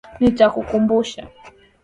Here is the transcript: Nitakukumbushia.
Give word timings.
Nitakukumbushia. 0.19 1.23